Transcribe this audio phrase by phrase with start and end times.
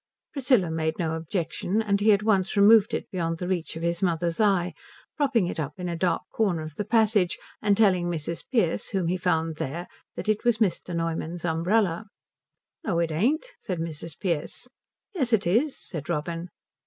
[0.33, 4.01] Priscilla made no objection, and he at once removed it beyond the reach of his
[4.01, 4.73] mother's eye,
[5.15, 8.43] propping it up in a dark corner of the passage and telling Mrs.
[8.51, 10.95] Pearce, whom he found there that it was Mr.
[10.95, 12.07] Neumann's umbrella.
[12.83, 14.19] "No it ain't," said Mrs.
[14.19, 14.67] Pearce.
[15.13, 16.49] "Yes it is," said Robin.